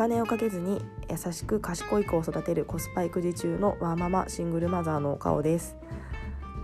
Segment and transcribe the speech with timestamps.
[0.00, 5.76] 金をかけずに優しく賢い子を育てるコスパ育児中のワーママシングルマザーの顔です。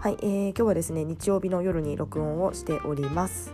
[0.01, 3.53] はい、えー、今日はですね日曜日の夜に録音をしております。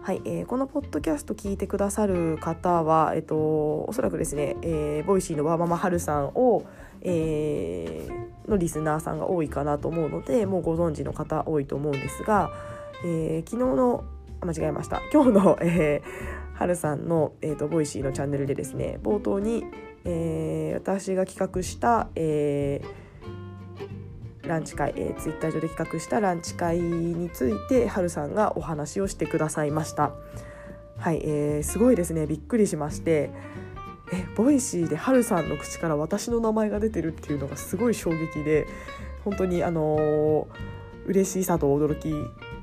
[0.00, 3.36] はい、えー、このポッドキャスト聞いてくださる方は、えっと、
[3.84, 6.64] おそらくですね、えー、 Voicy のワーママハルさんを、
[7.02, 12.50] えー、のリスナーさんが多いかなと思うのでもうご存知の方多いと思うんですが、
[13.04, 14.04] えー、昨日の
[14.40, 15.02] 間違えました。
[15.12, 19.64] 今日の、えー、はるさんの、えーと、 Voicy のチャンネルでですね冒頭に、
[20.04, 30.12] えー、私が企画した、えー、ランチ会、えー、ツイッター上で企画したランチ会についてはるさんがお話をしてくださいました。
[30.98, 32.26] はい、えー、すごいですね。
[32.26, 33.30] びっくりしまして
[34.12, 38.66] え Voicy ではるさんの口から私の名前が出てるっていうのがすごい衝撃で
[39.24, 42.12] 本当にあのー、嬉しさと驚き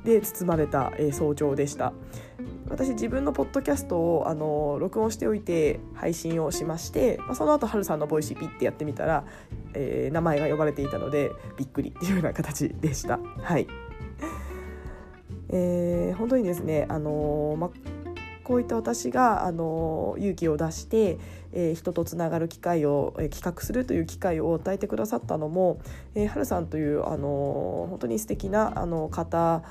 [0.05, 1.91] で包まれた、えー、早朝でした。
[2.69, 9.25] 私自分のポッドキャストをあの録音しておいて配信をしまして、まあ、その後はるさんの Voicy ピッてやってみたら、
[9.73, 13.19] えー、名前が呼ばれていたのでびっくりっていうような形でした。
[13.41, 13.67] はい。
[15.51, 17.71] えー、本当にですねあのま
[18.43, 21.19] こういった私があの勇気を出して、
[21.53, 25.81] えー、人とつながる機会を、えー、企画するという機会を与えてくださったのも、
[26.15, 29.63] えー、はるさんというあの本当に素敵なあな方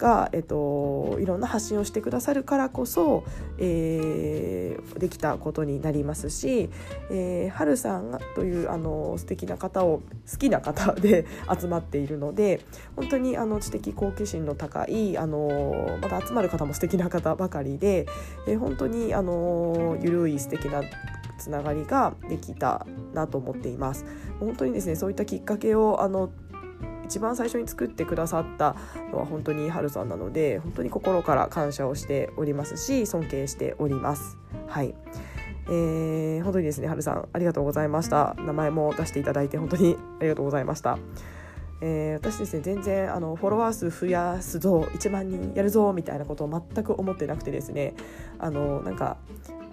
[0.00, 3.22] が、えっと、いろんな発信をしてくださるからこそ、
[3.58, 6.70] えー、できたことになりますし、
[7.10, 11.26] えー、春さんというあの素敵な方を好きな方で
[11.60, 12.60] 集まっているので
[12.96, 18.06] 本当にあの知的好奇心の高いあのまた集まる方も素敵な方ばかりで、
[18.48, 20.82] えー、本当にあのゆるい素敵な
[21.38, 24.04] つながりができたなと思っています。
[24.38, 26.30] 本当にですねそういったきっかけをあの
[27.10, 28.76] 一番最初に作ってくださった
[29.10, 34.38] のは本当にはるさんなので本当に心から感謝をしておりますし尊敬しております。
[34.68, 34.94] はい
[35.66, 38.34] えー、本当にですね、はるさん、ありがとうございました。
[38.38, 40.98] 名前も出していただいて、本当にありがとうございました。
[41.80, 47.94] えー、私ですね全然あのフォロワー数増やすぞ1万人やるぞみたいなことを全く思ってなくてですね
[48.38, 49.16] あのなんか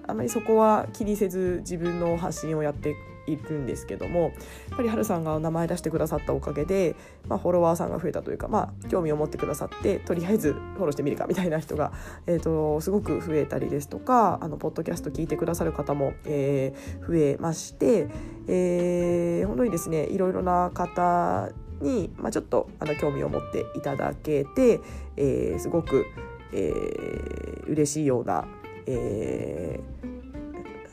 [0.07, 2.95] あまりそこは気にせず自分の発信をやって
[3.27, 6.95] いるんですけどもやっぱりはるさんが名前出してくださったおかげで、
[7.27, 11.91] まあ、フォロワーさんが増えたというか、まあ、興味を持ってくださってとりあえずフォローしてみるかみたいな人が、
[12.25, 18.07] えーと、すごく増えたりですとかあのポッドキャスト聞いてくださる方も、えー、増えまして、
[18.47, 21.49] えー、本当にですねいろいろな方
[21.81, 24.79] に、まあ、ちょっとあの興味を持っていただけて、
[25.15, 26.05] えー、すごく、
[26.53, 28.47] えー、嬉しいような
[28.87, 30.16] えー、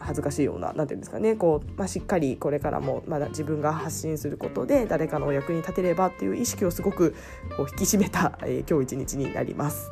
[0.05, 7.15] 恥ずかしいような何て言うんですかねこう、まあ、しっかりこれからもまだ自分が発信することで誰かのお役に立てればっていう意識をすごく
[7.57, 9.91] こう引き締めた、えー、今日一日になります。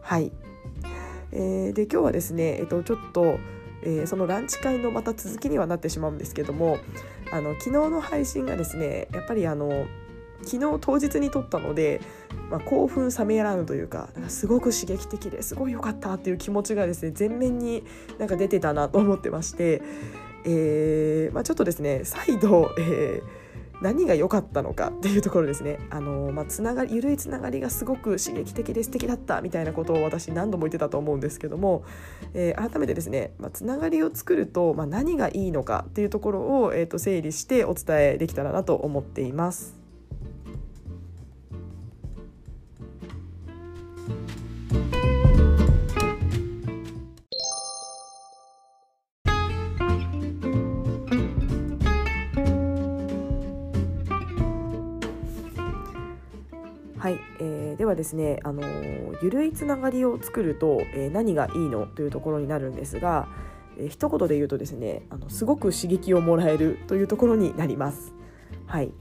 [0.00, 0.32] はい、
[1.32, 3.38] えー、で今日はですね、えー、とちょっと
[3.82, 6.78] えー、そのランチ会のまた続きにはなってしまうんですけども
[7.32, 9.86] あの昨日の配信がですねやっぱりあの
[10.44, 12.00] 昨日当日に撮ったので、
[12.50, 17.84] まあ、興奮冷めやらぬというかすごく刺激的ですごい良かったっていう気持ちがですね前面に
[18.18, 19.82] なんか出てたなと思ってまして、
[20.44, 31.84] えーまあ、ちょっとですね再度、えー、何が良かったのかっていうところですねあの、まあ、つながり緩いつながりがすごく刺激的で素敵だったみたいなことを私何度も言ってたと思うんですけども、
[32.34, 39.79] えー、改めてですね、まあ、つながりを作ると、まあ、何がいいのかっていうところを、えー、と整理してお伝えできたらなと思っています。
[57.90, 63.28] はですね、あのー、ゆるいつながりを作ると、えー、何がいいのというところになるんですが、
[63.78, 68.14] えー、一言で言うとですねあのすごく刺激をもらえるというところになります。
[68.66, 68.92] はい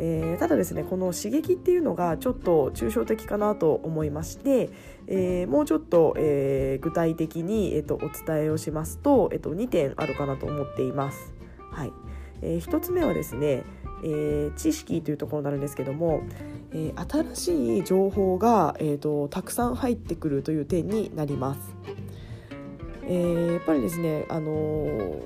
[0.00, 4.70] えー、ただですねこの刺激っていうのがちょっと抽象的かなと思いまして、
[5.08, 11.34] えー、もうちょっと、えー、具体的に、えーと、お伝えをしますと、えーと、2点あるかなと思っています。
[11.72, 11.92] はい
[12.42, 13.64] えー、1つ目はですね、
[14.02, 16.22] えー、知識というところになるんですけども、
[16.72, 21.60] えー、新しい情報が、えーと、たくさん入ってくるという点になります。
[23.04, 25.20] えー、やっぱりですね、あのー、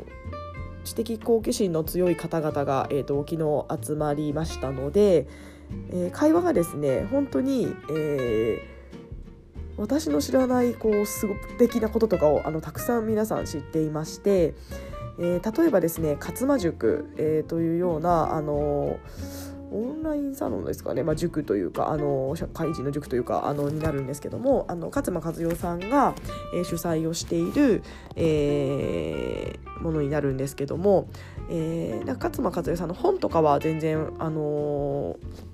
[0.84, 5.26] 知的好奇心の強い方々が、えーと、昨日集まりましたので、
[5.90, 8.60] えー、会話がですね本当に、えー、
[9.76, 14.54] 私の知らないこうすごく的なこととかをあのたくさん皆さん知っていまして、
[15.18, 18.98] えー、例えばですね勝間塾、えー、というようなあの
[19.74, 26.14] オンラインサロンですかね、まあ、塾というかあの社会人の塾というかあのになるんですけどもあの勝間和代さんが、
[26.54, 27.82] えー、主催をしている、
[28.14, 31.08] えー、ものになるんですけども、
[31.48, 35.51] えー、勝間和代さんの本とかは全然あのー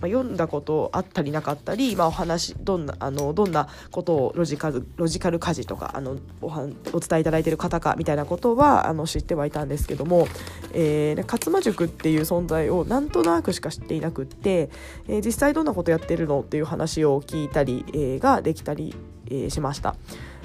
[0.00, 10.26] まあ、読んだことあったりなかったり、まあ、お話どんなあのどんなことをロジカルロジカル家事とかあのおはお伝えいただいている方かみたいなことはあの知ってはいたんですけども、
[10.72, 14.70] えー、勝間塾っていう存在をなんとなくしか知っていなくって、
[15.08, 18.94] えー、実際どんなことやってるのっていう話を聞いたり、えー、ができたり、
[19.26, 19.96] えー、しました。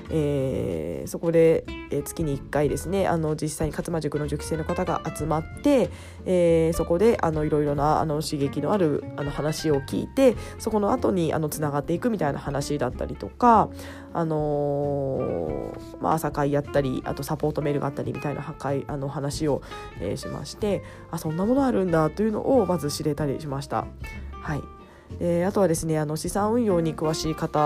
[0.10, 5.90] えー、そこで、えー、月に1回ですねあの実際に勝間塾の塾生の方が集まって、
[6.26, 13.70] えー、そこであのいろいろなあの刺激のあるあの話を聞いてそこの後にあのつながっていくみたいな話だったりとか、
[14.14, 19.62] あのー、まあ、朝会やったりあとサポートメールがあったりみたいな会あの話を、
[20.00, 23.88] えー、しましてあそんなものあるんだというのをまず知れたりしました。
[24.32, 24.75] はい
[25.20, 27.60] え、あとはですねあの資産運用に詳しい方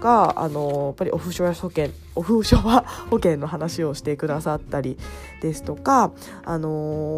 [0.00, 4.98] があのやっぱりオフショア保険オフショア保険の話をしてくださったり
[5.40, 6.12] ですとか
[6.44, 6.68] あの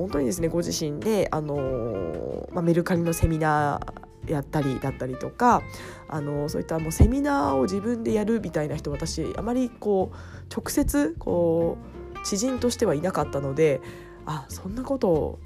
[0.02, 5.62] 本当にですねご自身であの、まあ、メルカリのセミナーやったりだったりとか
[6.08, 11.76] あのそういったもうセミナーを自分でやるみたいな人私あまりこう直接こ
[12.14, 13.80] う知人としてはいなかったので
[14.24, 15.38] あそんなことを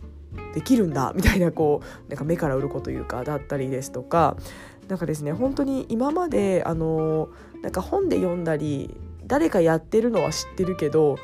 [0.57, 4.39] できるんだみたいなこうなんか目から鱗というかだったりですとか
[4.89, 7.29] なんかですね本当に今まであの
[7.61, 11.17] なんか本で読んだり誰かやってるのは知ってるけど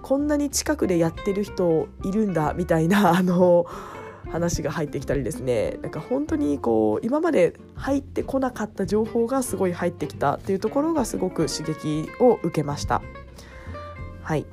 [0.00, 3.66] こんなに近くでやってる人いるんだみたいな あの
[4.30, 13.02] 話が入ってきたりですねなんか本当にこう今まで入ってこなかった情報がすごい入ってきたっていうところがすごく刺激を受けました。
[14.22, 14.46] はい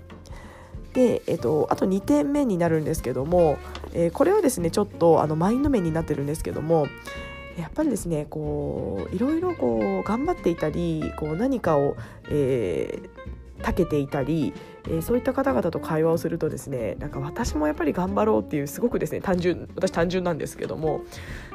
[0.93, 3.57] で、えっと、あと2点目になるんですけども、
[3.93, 6.87] えー、これはですねちょっとあのマインド面になってるんですけども
[7.57, 11.95] やっぱりですねこういろいろこう頑張っていたりこう何かを、
[12.29, 14.53] えー、長けていたり、
[14.85, 21.01] えー、そういった方々と会話をするとですねなんか私もやっぱり頑張ろうっていうすごくですね単純私単純なんですけども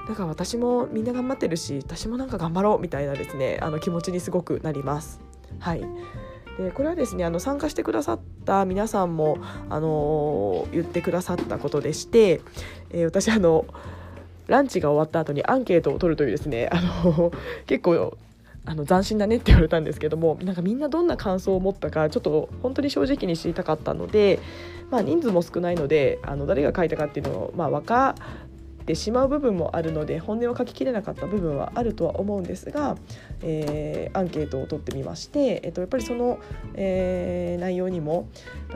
[0.06, 5.20] なんか私もみんな頑張ってるし私もなんか頑張ろうみたいなですねあの気持ちにすごくなります。
[5.58, 5.82] はい
[6.58, 9.38] でこれはですねあの参加してくださった皆さんも、
[9.70, 12.40] あのー、言ってくださったことでして、
[12.90, 13.64] えー、私あの
[14.49, 17.32] ランチが終わった後にアンケートを取るというですねあの
[17.66, 18.16] 結構
[18.64, 24.40] あの斬新だねって言われたんですけどもなんかみんなどんな感想を持ったかちょっと本当に正直に知りたかったので、
[24.90, 28.14] まあ、人数も少ないのであの誰が書いたかっていうのを、まあ、分か
[28.88, 32.96] てしまう部分もあるので本音を書ききれなかった部分はあるとは思うんですが、
[33.43, 36.38] えー、アンケートを取ってみまして、えっと、やっぱりその、
[36.75, 38.29] えー、内容にも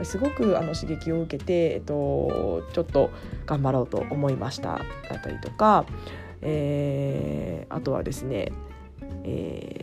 [0.03, 3.09] すごくあの刺激を受けて、えっと、ちょっと
[3.47, 4.79] 頑張ろうと思いました
[5.09, 5.85] だったりとか、
[6.41, 8.51] えー、あとはですね
[9.25, 9.82] え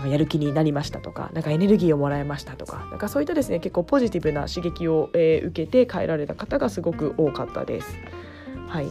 [0.00, 7.94] なんかやる気になりましたとかなんかエネルギーをもらいましたとかなんかそういったですね結構ポジティブな刺激を、えー、受けて帰られた方がすごく多かったです。
[8.66, 8.88] はい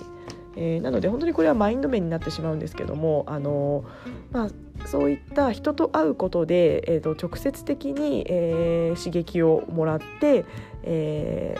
[0.55, 3.85] えー、なので本当にこれはマインド面になってしまうんですけども、あの
[4.31, 10.45] まあ、そういった人と会うことで、えーと、直接的に、えー、刺激をもらって、
[10.83, 11.55] え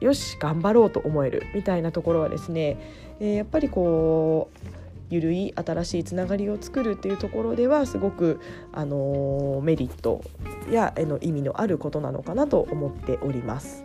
[0.00, 2.78] ー、よし頑張ろうと思えるみたいなところはですね、
[3.20, 8.40] えー、やっぱりこうゆるい新しいつながりを作るっていうところではすごく、
[8.72, 10.22] あのメリット
[10.70, 13.84] やの意味のあることなのかなと思っております。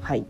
[0.00, 0.24] はい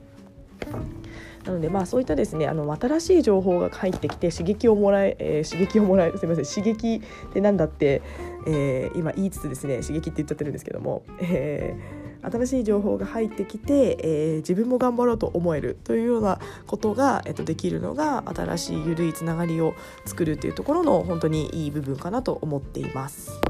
[1.44, 8.00] なのでまあそういったですねあの新しい情報が入ってきて刺激をもらええー、刺激をもらえすみません刺激ってなんだって、
[8.46, 11.93] えー、今言いつつですね刺激って言っちゃってるんですけども、えー
[12.30, 23.40] 新しい情報が入ってきて、えー、自分も頑張ろうと思えるというようなことが、えー、とできるのが新しい緩いつながりを作るというところの本当にいい部分かなと思っています。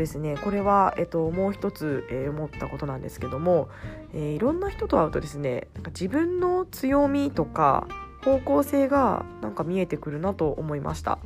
[0.00, 3.68] ですねこれは、えっと、もう一つ、えー、思ったことなんですけども、
[4.14, 7.86] えー、いろんな人と会うとですねなんか自分の強みとか
[8.24, 11.18] 方向性がなんか見えてくるなと思いました。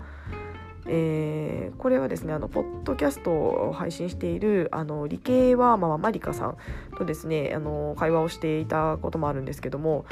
[0.86, 6.56] えー、これはですねあのポッドキャストを配信しているあの理系ワーマママリカさん
[6.98, 10.04] とですねあの会話をしていたこともあるんですけども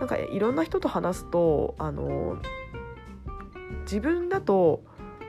[0.00, 2.38] なんかいろんな人と話すとあの
[3.82, 4.82] 自分だと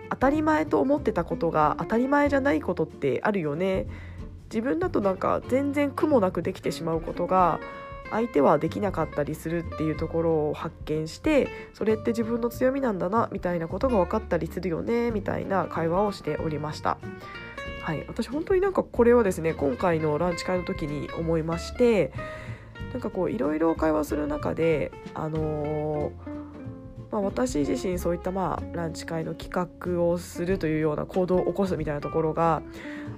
[0.10, 3.88] 当たり前と思ってたことが当たり前じゃないことってあるよね
[4.46, 7.60] 自分だとなんか全然苦もなくできてしまうことが
[8.10, 16.98] 相手はできなかったりするっていうところを発見してそれって自分の強みなんだなみたいなことが分かったりするよねみたいな会話をしておりました。
[17.82, 22.12] はい、私本当になんかこれはですね今回のランチ会の時に思いまして
[22.92, 26.47] なんかこういろいろ会話する中であのー
[27.12, 32.62] まあ、私自身そういったまあランチ会の企画をするというような行動を起こすみたいなところが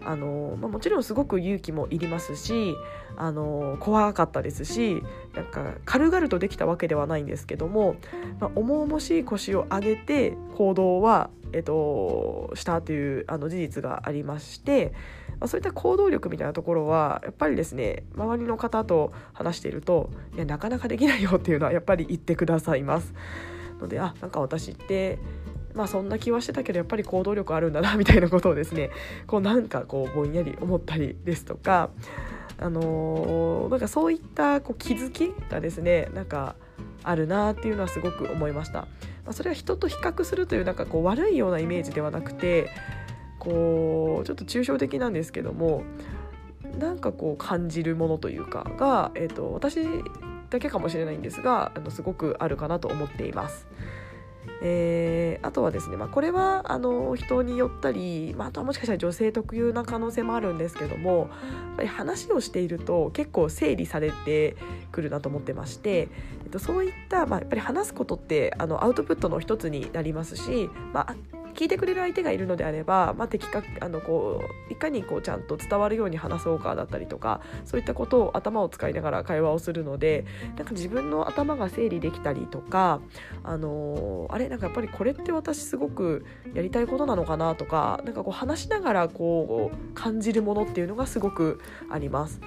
[0.03, 2.75] あの、まあ、もちろんすごく勇気もいりますし
[3.17, 5.03] あの怖かったですし
[5.35, 7.95] なんか軽々とできたわけではないんですけども、
[8.39, 14.93] まあ、重々しい腰を上げて行動は、えっと、したというあの事実がありまして。
[15.39, 23.13] まあ、そういった行動力みたいなところはやっぱりですね周りの方と話しているといやなかなかできないよっていうのはやっぱり言ってくださいます。
[23.79, 25.19] のであなんか私って
[25.73, 28.89] まあそんな気はしてたけどやっぱり行動力あるんだなみたいなことをですね
[29.27, 31.89] こうなんかこうぼんやり思ったりですとか
[32.57, 36.55] あのー、なんかそういったこう気づきがですねなんか
[37.03, 38.87] あるなっていうのはすごく思いました。
[39.25, 42.69] まあ、それは人と比較するというなんかこう悪いようなイメージではなくて
[43.37, 45.83] こうちょっと抽象的なんですけども
[46.79, 49.79] なんかこう感じるものというかが、えーと私
[50.49, 53.67] だけかもしれないんですがあのすごくあるかなと思っています。
[54.61, 61.29] えー、あとはですね、まあ、これはあの人によったり、まあ、あとはもしかしたら女性特有な可能性もあるんですけどもやっ
[61.77, 64.57] ぱり話をしていると結構整理されて
[64.91, 66.09] くるなと思ってまして、
[66.43, 71.15] えっと、そういった、まあ、やっぱり話すことってあのアウトプットの一つになりますし、まあ、
[71.55, 80.25] 聞いてくれる相手がいるのであれば、まあ、的確あのこういかにこうちゃんと伝わるように話そうかだったりとかそういったことを頭を使いながら会話をするので
[80.55, 83.01] なんか自分の頭が整理できたりとか
[83.43, 92.39] あのあれなんかやっぱりこれって私すごくやりたいことなのかなとかなんかこう話しながらこう感じるものっていうのがすごくあります。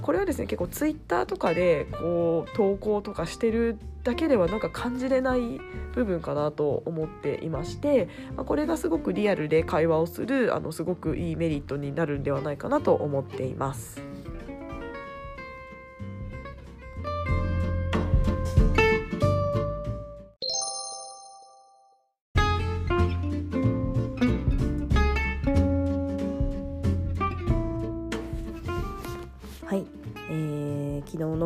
[0.00, 5.60] これはですね結構ツイッターとかでこう投稿とかしてるだけではなんか感じれない
[5.94, 14.02] 部分かなと思っていまして、まあ、これがすごくリアルで会話をするあのすごくいいメリットになるんではないかなと思っています。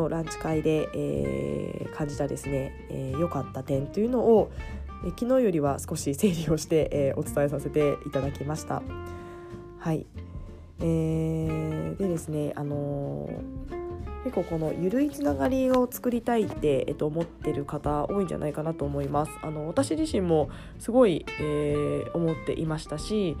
[0.09, 4.51] ランチ会で、えー、感じたですね良、えー、かった点というのを、
[5.05, 8.81] えー、昨日よりは少し整理をして、えー、お伝えさせていただきました。
[9.79, 10.05] はい、
[10.79, 19.31] えー、でですねあのー、結構この緩いつながりを作りたいって、えっと、思ってる方多いんじゃないかなと思います。
[19.41, 20.49] あの私自身も
[20.79, 23.37] すごい、えー、思っていましたし、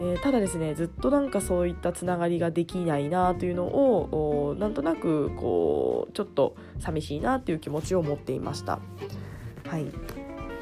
[0.00, 8.80] えー、ただですねずっとなんかそういったつながりができないなというのをなんとなくこうちょっと寂しいなっていう気持ちを持っていました。
[9.66, 9.84] はい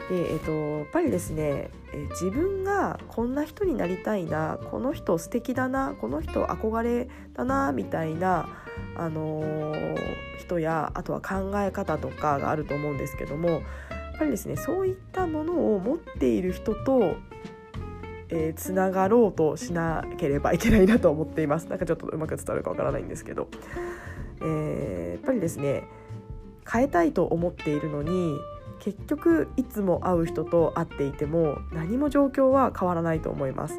[0.09, 8.47] でえーと、やっぱりですね、え自分がこんな人になりたいなこの人素敵だなこの人憧れだなみたいな、
[8.97, 9.97] あのー、
[10.39, 13.63] 人やあとは考え方とかがあると思うんですけどもやっ
[14.19, 17.17] ぱりですねそういったものを持っている人と
[18.35, 21.67] えー、つながろうとしなければいけないなと思っています。
[21.67, 23.49] なんかちょっとうまく伝わるかわからないんですけど、
[24.41, 25.85] えー、やっぱりですね
[26.71, 28.39] 変えたいと思っているのに
[28.81, 33.79] 結局いつも会う人と会っていても何も状況は変わらないと思います、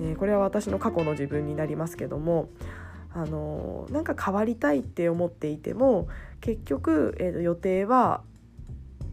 [0.00, 2.48] えー、これは私の過去の自分になりますけども
[3.14, 6.08] あのなんか変わりたいって思っていても
[6.40, 8.22] 結局、えー、予定は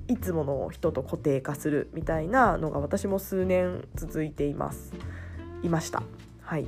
[0.10, 4.94] いつもの人と固定化するみたいなのが私も数年続いています。
[5.64, 6.04] いました。
[6.42, 6.68] はい。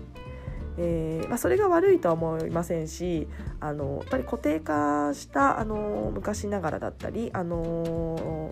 [0.77, 3.27] えーまあ、それが悪いとは思いませんし
[3.59, 8.51] あのやっぱり固定化したあの昔ながらだったりあの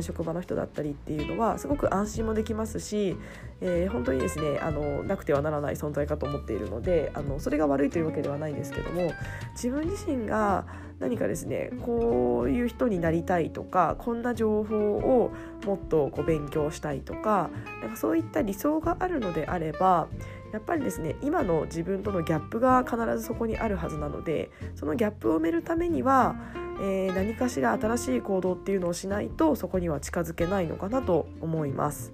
[0.00, 3.16] 職場の人だったりっていうのはすごく安心もできますし、
[3.60, 9.12] えー、本当にですねあのなくてはならない存在かと思っているのであのそれが悪いというわけではないんですけども
[9.52, 10.66] 自分自身が
[10.98, 15.32] 何かですねこういう人になりたいとかこんな情報を
[15.64, 20.08] もっとこう勉強したいとかなんかそういった理想があるのであれば
[20.52, 26.36] やっぱりですね今の自分とのギャップが必ずそこにあるはずなのでそのギャップを埋めるためには
[26.80, 32.12] えー、何かしら新しい行動っていうのをしないとそこには近づけないのかなと思います。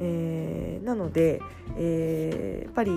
[0.00, 1.40] えー、なので、
[1.76, 2.92] えー、やっぱり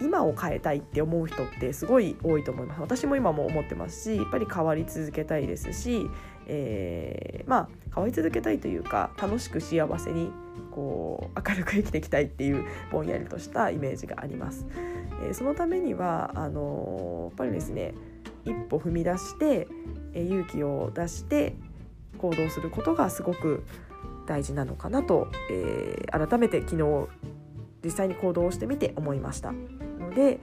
[0.00, 6.08] 今を変えたいって思う人ってすごい多いと思います私も今も思ってますしやっぱり変わり続けたいですし、
[6.46, 10.30] えー、まあ変わり続けたいというか楽しく幸せに
[10.70, 14.66] こう明るく生きていきたいっていうぼんやりとしたイメージがあります。
[15.22, 17.94] えー、そのためにはあのー、やっぱりですね
[18.44, 19.68] 一歩踏み出して、
[20.12, 21.54] えー、勇気を出して
[22.18, 23.64] 行動することがすごく
[24.26, 27.08] 大事なのかなと、えー、改めて昨日
[27.84, 29.52] 実際に行動してみて思いました。
[30.04, 30.40] ので、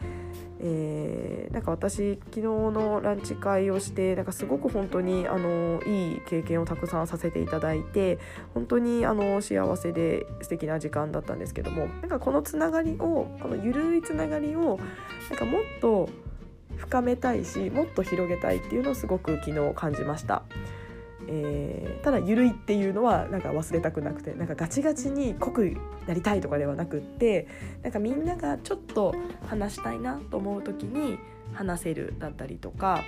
[0.60, 8.20] えー、なんか私昨日のランチ会をしてなんかすごく本当にあのいい経験をたくさんさせていただいて
[8.54, 14.80] 本当にあの幸せで素敵な時間だったんですけどもなんかこのつながりをこのゆるいつながりを
[15.30, 16.10] なんかもっと
[16.82, 20.44] 深めたいしもっと広げたいっていうのをすごく昨日感じました。
[21.28, 27.48] えー、ただ緩いっていうのはなんか忘れたくなくてなんかガチガチに濃くなりたいとかではなくって
[27.84, 29.16] なんかみんながちょっと
[29.48, 31.20] 話したいなと思う時に
[31.54, 33.04] 話せるだったりとか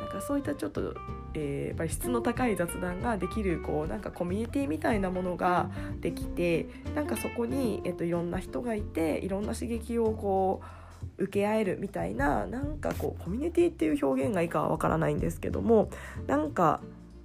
[0.00, 0.94] なんかそういったちょっと、
[1.34, 10.81] えー、やっぱり質の高い雑談ができるこうなんかコミュニティみたいなものができてなんかそこに、えーと、いろんな人がいていろんな刺激をこう
[11.18, 15.90] 受け合えるみたいななんかこうコミュニティっていう表現がいいかはわからないんですけども
[16.26, 16.80] なんか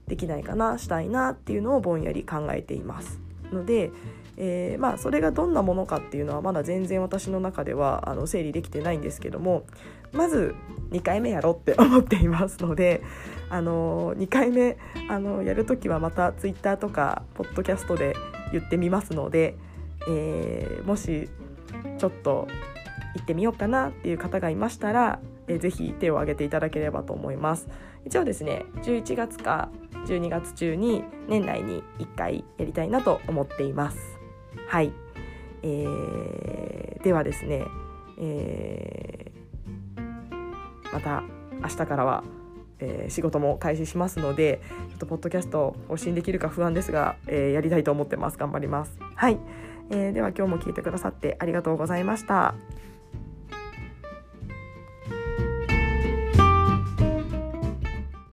[0.08, 3.20] できないかなしたいなっていうのをぼんやり考えています。
[3.52, 3.92] ので、
[4.38, 9.66] えー、まあそれがどんなものかっていうのはまだ全然私の中ではあの整理できてないんですけども
[10.14, 10.56] まず
[10.92, 12.62] 2回目やろうって思っています。
[12.62, 13.02] ので、
[13.50, 14.78] あの2回目
[15.10, 18.16] あのやる時はまた Twitter とかポッドキャストで
[18.52, 19.56] 言ってみますので、
[20.08, 21.30] えー、もし
[21.98, 22.48] ちょっと
[23.18, 27.68] 行ってみようかなっていう方がいましたら、えー、ぜひ手を挙げていただければと思います。
[28.06, 29.70] 一応ですね11月か
[30.06, 33.98] 12月中に年内に1回やりたいなと思っています。
[34.68, 34.94] はい、
[35.64, 37.66] えー、ではですね、
[38.20, 41.24] えー、また
[41.62, 42.24] 明日からは、
[42.80, 48.98] えー、仕事も開始しますのでちょっとポッドキャスト更新できるか不安ですが、えー、やりたいと思ってます頑張ります。
[49.16, 49.38] はい、
[49.90, 52.56] えー、では今日も聞いてくださってありがとうございました。